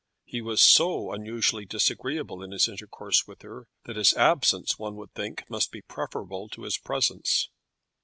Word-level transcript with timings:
He 0.25 0.41
was 0.41 0.61
so 0.63 1.11
unusually 1.13 1.63
disagreeable 1.67 2.41
in 2.41 2.49
his 2.49 2.67
intercourse 2.67 3.27
with 3.27 3.43
her, 3.43 3.67
that 3.85 3.97
his 3.97 4.15
absence, 4.15 4.79
one 4.79 4.95
would 4.95 5.13
think, 5.13 5.47
must 5.47 5.71
be 5.71 5.83
preferable 5.83 6.49
to 6.49 6.63
his 6.63 6.79
presence. 6.79 7.49